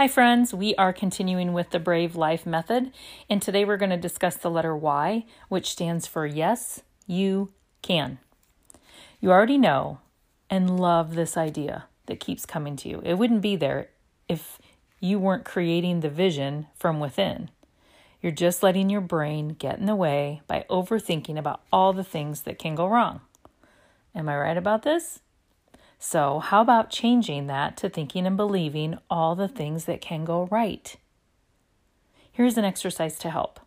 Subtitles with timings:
[0.00, 0.54] Hi, friends.
[0.54, 2.90] We are continuing with the Brave Life Method,
[3.28, 8.18] and today we're going to discuss the letter Y, which stands for Yes, You Can.
[9.20, 9.98] You already know
[10.48, 13.02] and love this idea that keeps coming to you.
[13.04, 13.90] It wouldn't be there
[14.26, 14.58] if
[15.00, 17.50] you weren't creating the vision from within.
[18.22, 22.44] You're just letting your brain get in the way by overthinking about all the things
[22.44, 23.20] that can go wrong.
[24.14, 25.20] Am I right about this?
[26.02, 30.48] So, how about changing that to thinking and believing all the things that can go
[30.50, 30.96] right?
[32.32, 33.60] Here's an exercise to help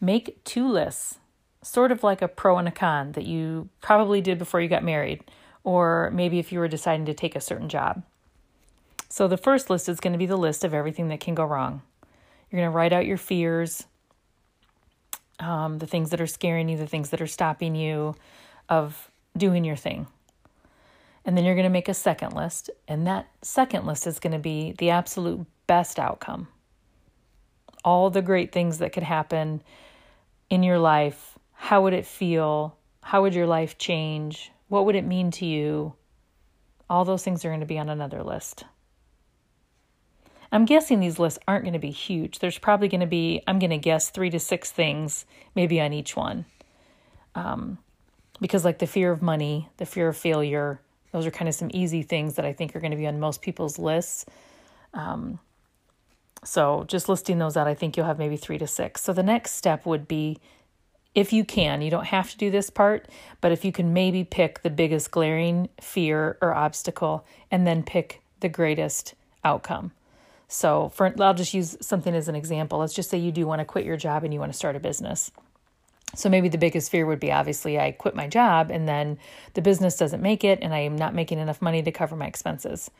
[0.00, 1.18] make two lists,
[1.62, 4.82] sort of like a pro and a con that you probably did before you got
[4.82, 5.22] married,
[5.62, 8.02] or maybe if you were deciding to take a certain job.
[9.10, 11.44] So, the first list is going to be the list of everything that can go
[11.44, 11.82] wrong.
[12.50, 13.84] You're going to write out your fears,
[15.38, 18.16] um, the things that are scaring you, the things that are stopping you
[18.70, 20.06] of doing your thing.
[21.24, 24.32] And then you're going to make a second list, and that second list is going
[24.32, 26.48] to be the absolute best outcome.
[27.84, 29.62] All the great things that could happen
[30.48, 31.38] in your life.
[31.52, 32.76] How would it feel?
[33.02, 34.50] How would your life change?
[34.68, 35.94] What would it mean to you?
[36.88, 38.64] All those things are going to be on another list.
[40.52, 42.40] I'm guessing these lists aren't going to be huge.
[42.40, 45.92] There's probably going to be, I'm going to guess, three to six things maybe on
[45.92, 46.44] each one.
[47.34, 47.78] Um,
[48.40, 50.80] because, like the fear of money, the fear of failure,
[51.12, 53.18] those are kind of some easy things that I think are going to be on
[53.20, 54.26] most people's lists.
[54.94, 55.38] Um,
[56.44, 59.02] so just listing those out, I think you'll have maybe three to six.
[59.02, 60.38] So the next step would be
[61.14, 63.08] if you can, you don't have to do this part,
[63.40, 68.22] but if you can maybe pick the biggest glaring fear or obstacle and then pick
[68.38, 69.92] the greatest outcome.
[70.46, 72.78] So for I'll just use something as an example.
[72.78, 74.76] Let's just say you do want to quit your job and you want to start
[74.76, 75.30] a business.
[76.14, 79.18] So maybe the biggest fear would be obviously I quit my job and then
[79.54, 82.26] the business doesn't make it and I am not making enough money to cover my
[82.26, 82.90] expenses.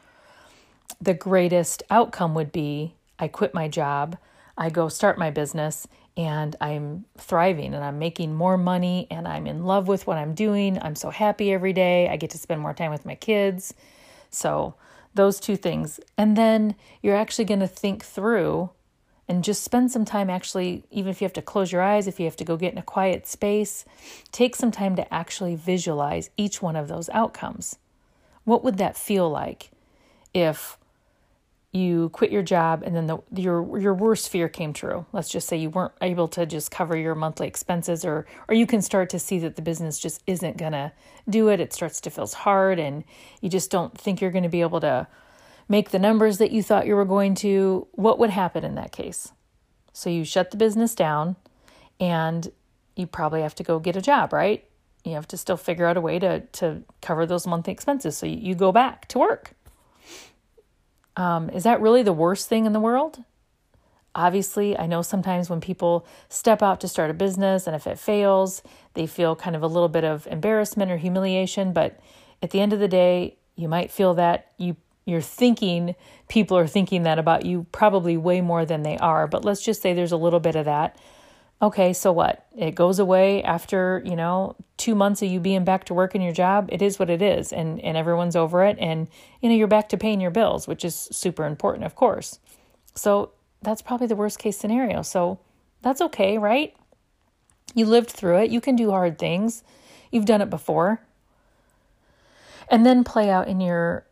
[1.00, 4.16] The greatest outcome would be I quit my job,
[4.56, 9.46] I go start my business and I'm thriving and I'm making more money and I'm
[9.46, 10.78] in love with what I'm doing.
[10.82, 12.08] I'm so happy every day.
[12.08, 13.74] I get to spend more time with my kids.
[14.30, 14.74] So,
[15.14, 15.98] those two things.
[16.16, 18.70] And then you're actually going to think through
[19.30, 22.18] and just spend some time actually, even if you have to close your eyes, if
[22.18, 23.84] you have to go get in a quiet space,
[24.32, 27.78] take some time to actually visualize each one of those outcomes.
[28.42, 29.70] What would that feel like
[30.34, 30.76] if
[31.70, 35.06] you quit your job and then the, your your worst fear came true?
[35.12, 38.66] Let's just say you weren't able to just cover your monthly expenses, or or you
[38.66, 40.92] can start to see that the business just isn't gonna
[41.28, 41.60] do it.
[41.60, 43.04] It starts to feel hard, and
[43.40, 45.06] you just don't think you're to be able to
[45.70, 48.90] make the numbers that you thought you were going to, what would happen in that
[48.90, 49.32] case?
[49.92, 51.36] So you shut the business down
[52.00, 52.50] and
[52.96, 54.64] you probably have to go get a job, right?
[55.04, 58.18] You have to still figure out a way to, to cover those monthly expenses.
[58.18, 59.52] So you, go back to work.
[61.16, 63.22] Um, is that really the worst thing in the world?
[64.12, 67.96] Obviously, I know sometimes when people step out to start a business and if it
[67.96, 68.62] fails,
[68.94, 71.72] they feel kind of a little bit of embarrassment or humiliation.
[71.72, 72.00] But
[72.42, 74.76] at the end of the day, you might feel that you
[75.10, 75.94] you're thinking
[76.28, 79.82] people are thinking that about you probably way more than they are but let's just
[79.82, 80.96] say there's a little bit of that.
[81.62, 82.46] Okay so what?
[82.56, 86.22] It goes away after you know two months of you being back to work in
[86.22, 86.68] your job.
[86.72, 89.08] It is what it is and and everyone's over it and
[89.40, 92.38] you know you're back to paying your bills which is super important of course.
[92.94, 93.32] So
[93.62, 95.02] that's probably the worst case scenario.
[95.02, 95.38] So
[95.82, 96.74] that's okay right?
[97.74, 98.50] You lived through it.
[98.50, 99.62] You can do hard things.
[100.10, 101.00] You've done it before.
[102.68, 104.04] And then play out in your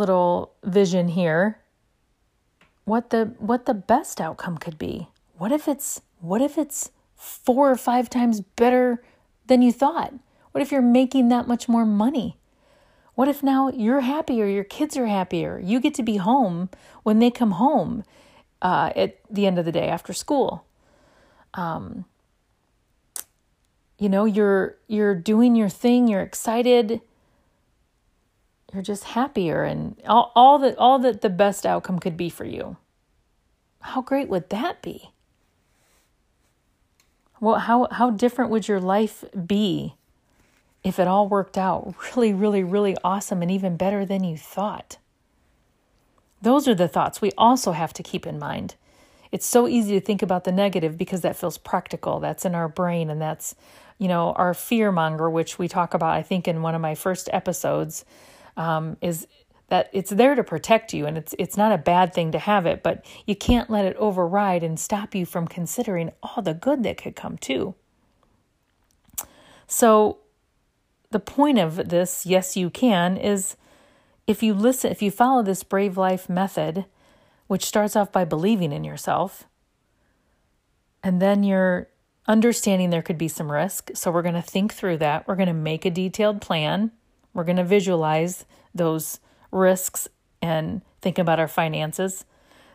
[0.00, 1.60] little vision here
[2.90, 5.08] what the what the best outcome could be.
[5.38, 9.02] What if it's what if it's four or five times better
[9.46, 10.12] than you thought?
[10.50, 12.36] What if you're making that much more money?
[13.14, 16.68] What if now you're happier, your kids are happier, you get to be home
[17.02, 18.02] when they come home
[18.60, 20.64] uh, at the end of the day after school?
[21.54, 22.06] Um,
[23.98, 27.00] you know, you're you're doing your thing, you're excited,
[28.72, 32.44] you're just happier and all, all that all that the best outcome could be for
[32.44, 32.76] you.
[33.80, 35.10] How great would that be?
[37.40, 39.94] Well how how different would your life be
[40.82, 44.98] if it all worked out really really really awesome and even better than you thought?
[46.42, 48.74] Those are the thoughts we also have to keep in mind.
[49.30, 52.18] It's so easy to think about the negative because that feels practical.
[52.18, 53.54] That's in our brain and that's
[54.00, 56.96] you know our fear monger which we talk about i think in one of my
[56.96, 58.04] first episodes
[58.60, 59.26] um, is
[59.68, 62.66] that it's there to protect you and it's it's not a bad thing to have
[62.66, 66.82] it but you can't let it override and stop you from considering all the good
[66.82, 67.74] that could come too
[69.66, 70.18] so
[71.10, 73.56] the point of this yes you can is
[74.26, 76.84] if you listen if you follow this brave life method
[77.50, 79.48] which starts off by believing in yourself.
[81.02, 81.88] And then you're
[82.28, 83.90] understanding there could be some risk.
[83.94, 85.26] So we're going to think through that.
[85.26, 86.92] We're going to make a detailed plan.
[87.32, 88.44] We're going to visualize
[88.74, 90.08] those risks
[90.42, 92.24] and think about our finances.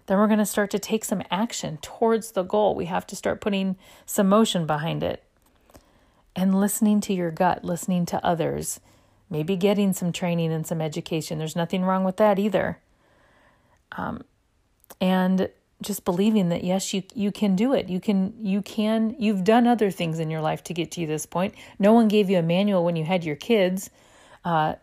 [0.08, 2.76] Then we're going to start to take some action towards the goal.
[2.76, 3.76] We have to start putting
[4.06, 5.24] some motion behind it
[6.36, 8.80] and listening to your gut, listening to others,
[9.30, 11.40] maybe getting some training and some education.
[11.40, 12.80] There's nothing wrong with that either.
[13.94, 14.24] Um,
[15.02, 15.50] and
[15.82, 19.68] just believing that yes you you can do it you can you can you've done
[19.68, 22.42] other things in your life to get to this point no one gave you a
[22.42, 23.90] manual when you had your kids
[24.46, 24.76] uh,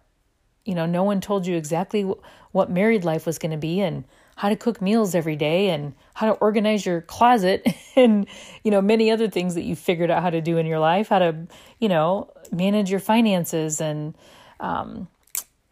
[0.64, 2.03] you know no one told you exactly
[2.53, 4.05] what married life was going to be and
[4.37, 7.67] how to cook meals every day and how to organize your closet
[7.97, 8.26] and
[8.62, 11.09] you know many other things that you figured out how to do in your life
[11.09, 11.35] how to
[11.79, 14.14] you know manage your finances and
[14.61, 15.09] um,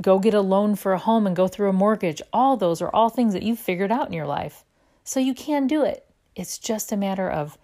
[0.01, 2.21] go get a loan for a home and go through a mortgage.
[2.33, 4.65] All those are all things that you've figured out in your life.
[5.05, 6.07] So you can do it.
[6.35, 7.57] It's just a matter of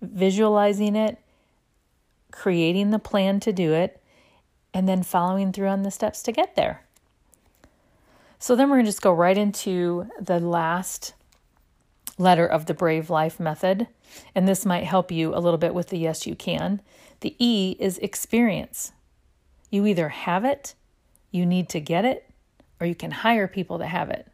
[0.00, 1.18] visualizing it
[2.30, 3.97] creating the plan to do it
[4.72, 6.82] and then following through on the steps to get there
[8.38, 11.14] so then we're going to just go right into the last
[12.18, 13.88] letter of the Brave Life method.
[14.34, 16.80] And this might help you a little bit with the yes, you can.
[17.20, 18.92] The E is experience.
[19.70, 20.74] You either have it,
[21.30, 22.30] you need to get it,
[22.80, 24.26] or you can hire people to have it.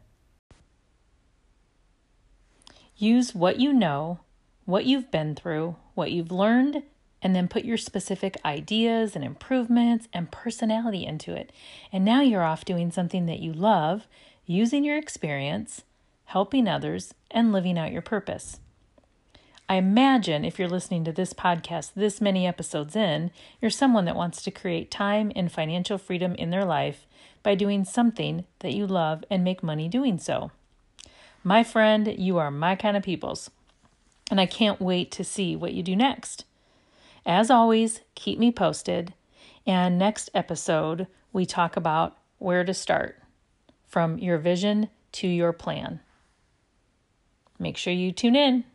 [2.95, 4.19] Use what you know,
[4.65, 6.83] what you've been through, what you've learned,
[7.25, 11.51] and then put your specific ideas and improvements and personality into it.
[11.91, 14.05] And now you're off doing something that you love,
[14.45, 15.81] using your experience,
[16.25, 18.59] helping others, and living out your purpose.
[19.67, 24.15] I imagine if you're listening to this podcast this many episodes in, you're someone that
[24.15, 27.07] wants to create time and financial freedom in their life
[27.41, 30.51] by doing something that you love and make money doing so.
[31.43, 33.49] My friend, you are my kind of peoples,
[34.29, 36.45] and I can't wait to see what you do next.
[37.25, 39.13] As always, keep me posted.
[39.65, 43.21] And next episode, we talk about where to start
[43.85, 46.01] from your vision to your plan.
[47.57, 48.65] Make sure you tune in.